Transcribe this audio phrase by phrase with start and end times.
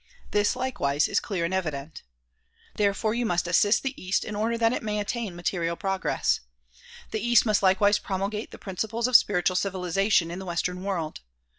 [0.31, 2.01] This likewise is clear and evident.
[2.73, 6.39] Therefore you must assist the east in order that it may attain material progress.
[7.11, 11.19] The east must likewise promulgate the principles of spiritual civilization in the western world.